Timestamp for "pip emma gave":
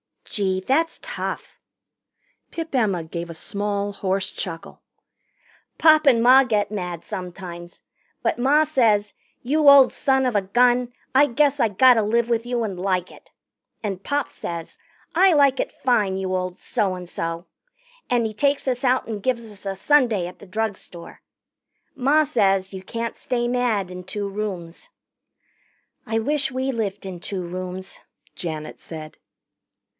2.51-3.29